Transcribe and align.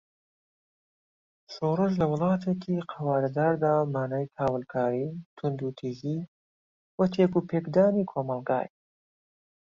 شۆرش 1.53 1.93
لە 2.01 2.05
ولاتێکی 2.13 2.85
قەوارەداردا 2.91 3.73
مانای 3.93 4.31
کاولکاری، 4.37 5.07
توندوتیژی 5.37 6.17
و 6.97 7.01
تێکوپێکدانی 7.13 8.07
کۆمەلگایە. 8.11 8.71